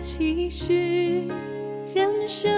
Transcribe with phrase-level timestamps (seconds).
[0.00, 0.74] 其实
[1.94, 2.50] 人生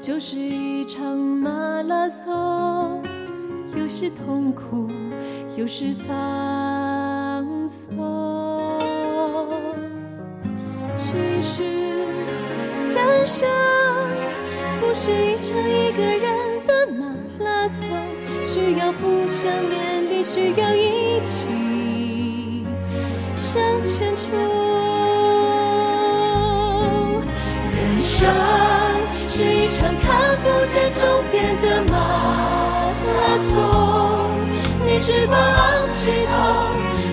[0.00, 1.50] 就是一场马
[1.82, 2.47] 拉松，
[3.88, 4.86] 有时痛苦，
[5.56, 8.78] 有时放松。
[10.94, 11.64] 其实
[12.94, 13.48] 人生
[14.78, 16.20] 不是一场一个人
[16.66, 17.06] 的马
[17.42, 17.88] 拉松，
[18.44, 22.66] 需要互相勉励，需要一起
[23.36, 24.30] 向前冲。
[27.74, 28.28] 人生
[29.26, 31.67] 是一场看不见终点的
[34.98, 36.34] 你只管昂起头，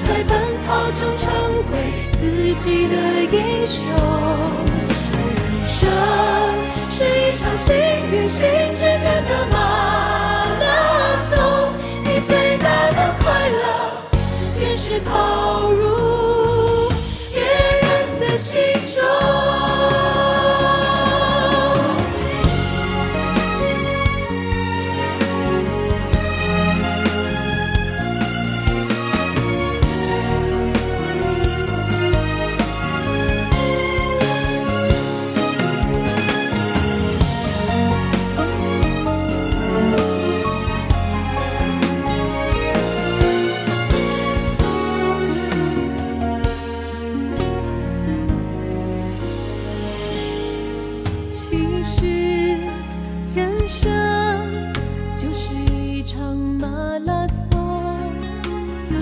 [0.07, 1.31] 在奔跑中成
[1.71, 3.85] 为自己的英雄。
[5.61, 5.87] 人生
[6.89, 7.75] 是一场心
[8.11, 9.23] 与心之间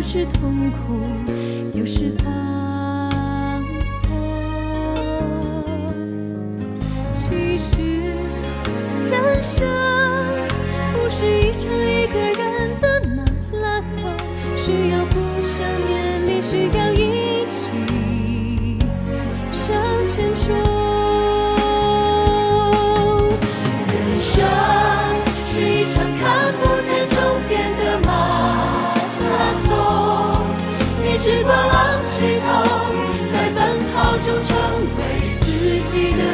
[0.06, 1.00] 是痛苦，
[1.74, 3.64] 又是放
[4.02, 4.02] 松。
[7.16, 7.72] 其实
[9.10, 9.66] 人生
[10.94, 13.24] 不是一场一个人的马
[13.60, 13.92] 拉松，
[14.56, 17.70] 需要互相勉励，需要一起
[31.24, 32.50] 只管昂起头，
[33.32, 34.54] 在奔跑中成
[34.98, 35.00] 为
[35.40, 36.33] 自己的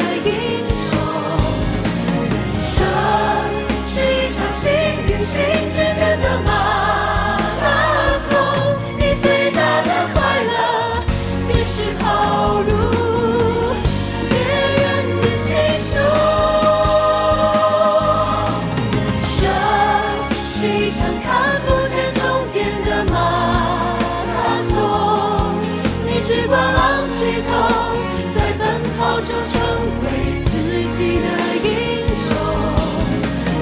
[29.22, 29.60] 就成
[30.02, 30.06] 为
[30.46, 30.52] 自
[30.94, 31.26] 己的
[31.62, 31.68] 英
[32.16, 32.26] 雄。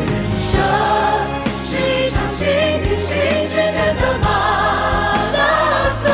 [0.06, 0.09] 人
[0.51, 0.53] 生
[1.66, 2.45] 是一场心
[2.84, 3.07] 与心
[3.50, 4.25] 之间的马
[5.34, 5.38] 拉
[6.03, 6.06] 松，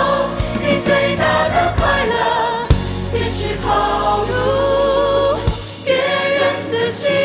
[0.62, 0.88] 你最
[1.18, 2.14] 大的快乐
[3.12, 4.32] 便是跑入
[5.84, 7.22] 别人的心。